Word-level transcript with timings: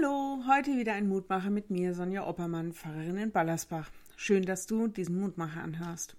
Hallo, 0.00 0.44
heute 0.46 0.76
wieder 0.76 0.92
ein 0.92 1.08
Mutmacher 1.08 1.50
mit 1.50 1.70
mir, 1.70 1.94
Sonja 1.94 2.26
Oppermann, 2.26 2.72
Pfarrerin 2.72 3.16
in 3.16 3.30
Ballersbach. 3.32 3.90
Schön, 4.16 4.44
dass 4.44 4.66
du 4.66 4.86
diesen 4.86 5.18
Mutmacher 5.20 5.62
anhörst. 5.62 6.14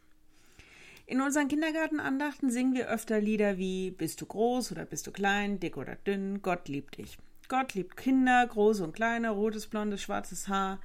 In 1.06 1.22
unseren 1.22 1.48
Kindergartenandachten 1.48 2.50
singen 2.50 2.74
wir 2.74 2.90
öfter 2.90 3.22
Lieder 3.22 3.58
wie 3.58 3.92
Bist 3.92 4.22
du 4.22 4.26
groß 4.26 4.72
oder 4.72 4.86
bist 4.86 5.08
du 5.08 5.12
klein, 5.12 5.60
dick 5.60 5.78
oder 5.78 5.96
dünn, 5.96 6.42
Gott 6.42 6.68
liebt 6.68 6.98
dich. 6.98 7.18
Gott 7.48 7.74
liebt 7.74 7.96
Kinder, 7.96 8.46
große 8.48 8.84
und 8.84 8.94
kleine, 8.94 9.30
rotes, 9.30 9.68
blondes, 9.68 10.02
schwarzes 10.02 10.48
Haar. 10.48 10.80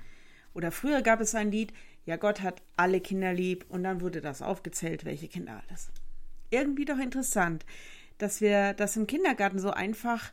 Oder 0.52 0.70
früher 0.70 1.02
gab 1.02 1.20
es 1.20 1.34
ein 1.34 1.50
Lied, 1.50 1.72
ja, 2.06 2.16
Gott 2.16 2.42
hat 2.42 2.62
alle 2.76 3.00
Kinder 3.00 3.32
lieb 3.32 3.64
und 3.68 3.82
dann 3.82 4.02
wurde 4.02 4.20
das 4.20 4.42
aufgezählt, 4.42 5.04
welche 5.04 5.28
Kinder 5.28 5.62
alles. 5.68 5.90
Irgendwie 6.50 6.84
doch 6.84 6.98
interessant, 6.98 7.64
dass 8.18 8.40
wir 8.40 8.72
das 8.74 8.96
im 8.96 9.06
Kindergarten 9.06 9.58
so 9.58 9.70
einfach 9.70 10.32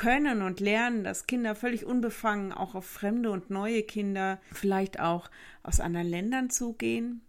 können 0.00 0.40
und 0.40 0.60
lernen, 0.60 1.04
dass 1.04 1.26
Kinder 1.26 1.54
völlig 1.54 1.84
unbefangen 1.84 2.54
auch 2.54 2.74
auf 2.74 2.86
fremde 2.86 3.30
und 3.30 3.50
neue 3.50 3.82
Kinder, 3.82 4.40
vielleicht 4.50 4.98
auch 4.98 5.30
aus 5.62 5.78
anderen 5.78 6.08
Ländern 6.08 6.48
zugehen. 6.48 7.20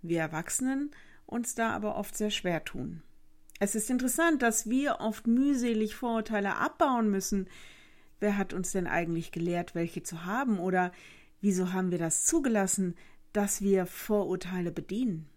Wir 0.00 0.20
Erwachsenen 0.20 0.90
uns 1.26 1.54
da 1.54 1.72
aber 1.72 1.96
oft 1.96 2.16
sehr 2.16 2.30
schwer 2.30 2.64
tun. 2.64 3.02
Es 3.60 3.74
ist 3.74 3.90
interessant, 3.90 4.40
dass 4.40 4.70
wir 4.70 5.00
oft 5.00 5.26
mühselig 5.26 5.96
Vorurteile 5.96 6.56
abbauen 6.56 7.10
müssen. 7.10 7.46
Wer 8.20 8.38
hat 8.38 8.54
uns 8.54 8.72
denn 8.72 8.86
eigentlich 8.86 9.30
gelehrt, 9.30 9.74
welche 9.74 10.02
zu 10.02 10.24
haben? 10.24 10.58
Oder 10.60 10.92
wieso 11.42 11.74
haben 11.74 11.90
wir 11.90 11.98
das 11.98 12.24
zugelassen, 12.24 12.94
dass 13.34 13.60
wir 13.60 13.84
Vorurteile 13.84 14.72
bedienen? 14.72 15.28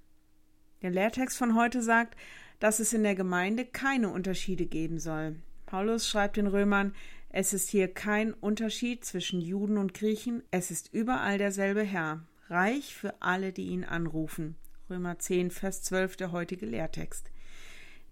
Der 0.83 0.91
Lehrtext 0.91 1.37
von 1.37 1.53
heute 1.53 1.81
sagt, 1.81 2.15
dass 2.59 2.79
es 2.79 2.93
in 2.93 3.03
der 3.03 3.15
Gemeinde 3.15 3.65
keine 3.65 4.07
Unterschiede 4.07 4.67
geben 4.67 4.99
soll. 4.99 5.35
Paulus 5.71 6.09
schreibt 6.09 6.35
den 6.35 6.47
Römern, 6.47 6.93
es 7.29 7.53
ist 7.53 7.69
hier 7.69 7.87
kein 7.87 8.33
Unterschied 8.33 9.05
zwischen 9.05 9.39
Juden 9.39 9.77
und 9.77 9.93
Griechen, 9.93 10.43
es 10.51 10.69
ist 10.69 10.93
überall 10.93 11.37
derselbe 11.37 11.81
Herr, 11.81 12.27
reich 12.49 12.93
für 12.93 13.21
alle, 13.21 13.53
die 13.53 13.67
ihn 13.67 13.85
anrufen. 13.85 14.57
Römer 14.89 15.17
10, 15.17 15.49
Vers 15.49 15.81
12, 15.83 16.17
der 16.17 16.33
heutige 16.33 16.65
Lehrtext. 16.65 17.31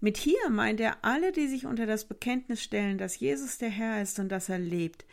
Mit 0.00 0.16
hier 0.16 0.48
meint 0.48 0.80
er 0.80 1.04
alle, 1.04 1.32
die 1.32 1.48
sich 1.48 1.66
unter 1.66 1.84
das 1.84 2.06
Bekenntnis 2.06 2.62
stellen, 2.62 2.96
dass 2.96 3.20
Jesus 3.20 3.58
der 3.58 3.68
Herr 3.68 4.00
ist 4.00 4.18
und 4.18 4.30
dass 4.30 4.48
er 4.48 4.58
lebt. 4.58 5.04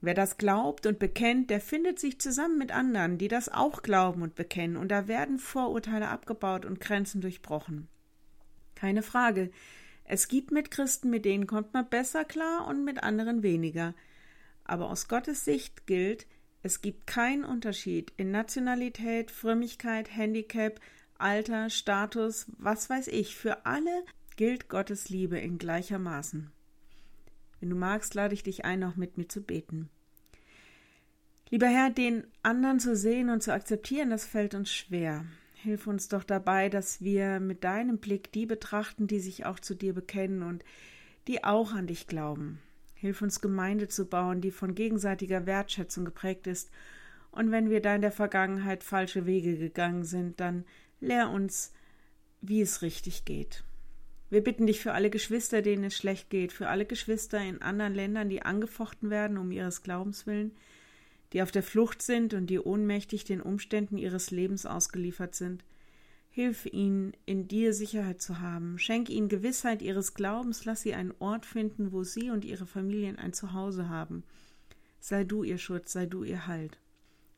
Wer 0.00 0.14
das 0.14 0.38
glaubt 0.38 0.86
und 0.86 1.00
bekennt, 1.00 1.50
der 1.50 1.60
findet 1.60 1.98
sich 1.98 2.20
zusammen 2.20 2.58
mit 2.58 2.70
anderen, 2.70 3.18
die 3.18 3.26
das 3.26 3.48
auch 3.48 3.82
glauben 3.82 4.22
und 4.22 4.36
bekennen, 4.36 4.76
und 4.76 4.92
da 4.92 5.08
werden 5.08 5.40
Vorurteile 5.40 6.10
abgebaut 6.10 6.64
und 6.64 6.78
Grenzen 6.78 7.20
durchbrochen. 7.20 7.88
Keine 8.76 9.02
Frage, 9.02 9.50
es 10.04 10.28
gibt 10.28 10.50
Mitchristen, 10.50 11.10
mit 11.10 11.24
denen 11.24 11.46
kommt 11.46 11.72
man 11.74 11.88
besser 11.88 12.24
klar 12.24 12.66
und 12.66 12.84
mit 12.84 13.02
anderen 13.02 13.42
weniger. 13.42 13.94
Aber 14.64 14.90
aus 14.90 15.08
Gottes 15.08 15.44
Sicht 15.44 15.86
gilt, 15.86 16.26
es 16.62 16.80
gibt 16.80 17.06
keinen 17.06 17.44
Unterschied 17.44 18.12
in 18.16 18.30
Nationalität, 18.30 19.30
Frömmigkeit, 19.30 20.14
Handicap, 20.14 20.80
Alter, 21.18 21.70
Status, 21.70 22.46
was 22.58 22.88
weiß 22.88 23.08
ich. 23.08 23.34
Für 23.36 23.66
alle 23.66 24.04
gilt 24.36 24.68
Gottes 24.68 25.08
Liebe 25.08 25.38
in 25.38 25.58
gleicher 25.58 25.98
Maßen. 25.98 26.50
Wenn 27.60 27.70
du 27.70 27.76
magst, 27.76 28.14
lade 28.14 28.34
ich 28.34 28.42
dich 28.42 28.64
ein, 28.64 28.80
noch 28.80 28.96
mit 28.96 29.18
mir 29.18 29.28
zu 29.28 29.40
beten. 29.40 29.88
Lieber 31.50 31.68
Herr, 31.68 31.90
den 31.90 32.24
anderen 32.42 32.80
zu 32.80 32.96
sehen 32.96 33.28
und 33.28 33.42
zu 33.42 33.52
akzeptieren, 33.52 34.10
das 34.10 34.24
fällt 34.24 34.54
uns 34.54 34.72
schwer. 34.72 35.24
Hilf 35.62 35.86
uns 35.86 36.08
doch 36.08 36.24
dabei, 36.24 36.68
dass 36.68 37.02
wir 37.02 37.38
mit 37.38 37.62
deinem 37.62 37.98
Blick 37.98 38.32
die 38.32 38.46
betrachten, 38.46 39.06
die 39.06 39.20
sich 39.20 39.46
auch 39.46 39.60
zu 39.60 39.76
dir 39.76 39.94
bekennen 39.94 40.42
und 40.42 40.64
die 41.28 41.44
auch 41.44 41.72
an 41.72 41.86
dich 41.86 42.08
glauben. 42.08 42.58
Hilf 42.94 43.22
uns 43.22 43.40
Gemeinde 43.40 43.86
zu 43.86 44.06
bauen, 44.06 44.40
die 44.40 44.50
von 44.50 44.74
gegenseitiger 44.74 45.46
Wertschätzung 45.46 46.04
geprägt 46.04 46.48
ist. 46.48 46.72
Und 47.30 47.52
wenn 47.52 47.70
wir 47.70 47.80
da 47.80 47.94
in 47.94 48.00
der 48.00 48.10
Vergangenheit 48.10 48.82
falsche 48.82 49.24
Wege 49.24 49.56
gegangen 49.56 50.02
sind, 50.02 50.40
dann 50.40 50.64
lehr 51.00 51.30
uns, 51.30 51.72
wie 52.40 52.60
es 52.60 52.82
richtig 52.82 53.24
geht. 53.24 53.62
Wir 54.30 54.42
bitten 54.42 54.66
dich 54.66 54.80
für 54.80 54.94
alle 54.94 55.10
Geschwister, 55.10 55.62
denen 55.62 55.84
es 55.84 55.96
schlecht 55.96 56.28
geht, 56.28 56.52
für 56.52 56.70
alle 56.70 56.86
Geschwister 56.86 57.40
in 57.40 57.62
anderen 57.62 57.94
Ländern, 57.94 58.28
die 58.28 58.42
angefochten 58.42 59.10
werden 59.10 59.38
um 59.38 59.52
ihres 59.52 59.84
Glaubens 59.84 60.26
willen, 60.26 60.56
die 61.32 61.42
auf 61.42 61.50
der 61.50 61.62
Flucht 61.62 62.02
sind 62.02 62.34
und 62.34 62.46
die 62.48 62.58
ohnmächtig 62.58 63.24
den 63.24 63.40
Umständen 63.40 63.98
ihres 63.98 64.30
Lebens 64.30 64.66
ausgeliefert 64.66 65.34
sind. 65.34 65.64
Hilf 66.30 66.64
ihnen, 66.66 67.12
in 67.26 67.46
dir 67.46 67.74
Sicherheit 67.74 68.22
zu 68.22 68.40
haben. 68.40 68.78
Schenk 68.78 69.10
ihnen 69.10 69.28
Gewissheit 69.28 69.82
ihres 69.82 70.14
Glaubens. 70.14 70.64
Lass 70.64 70.80
sie 70.80 70.94
einen 70.94 71.12
Ort 71.18 71.44
finden, 71.44 71.92
wo 71.92 72.04
sie 72.04 72.30
und 72.30 72.44
ihre 72.44 72.66
Familien 72.66 73.18
ein 73.18 73.34
Zuhause 73.34 73.90
haben. 73.90 74.24
Sei 74.98 75.24
du 75.24 75.42
ihr 75.42 75.58
Schutz, 75.58 75.92
sei 75.92 76.06
du 76.06 76.24
ihr 76.24 76.46
Halt. 76.46 76.78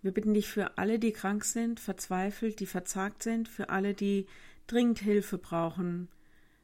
Wir 0.02 0.12
bitten 0.12 0.34
dich 0.34 0.48
für 0.48 0.78
alle, 0.78 0.98
die 0.98 1.12
krank 1.12 1.44
sind, 1.44 1.80
verzweifelt, 1.80 2.60
die 2.60 2.66
verzagt 2.66 3.22
sind, 3.22 3.48
für 3.48 3.70
alle, 3.70 3.94
die 3.94 4.26
dringend 4.66 5.00
Hilfe 5.00 5.38
brauchen. 5.38 6.08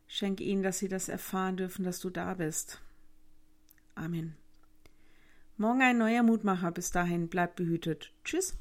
Schenk 0.07 0.41
ihnen, 0.41 0.63
dass 0.63 0.79
sie 0.79 0.89
das 0.89 1.09
erfahren 1.09 1.57
dürfen, 1.57 1.85
dass 1.85 2.01
du 2.01 2.11
da 2.11 2.35
bist. 2.35 2.81
Amen. 3.95 4.37
Morgen 5.61 5.83
ein 5.83 5.99
neuer 5.99 6.23
Mutmacher. 6.23 6.73
Bis 6.73 6.91
dahin, 6.91 7.29
bleibt 7.29 7.57
behütet. 7.57 8.15
Tschüss. 8.25 8.57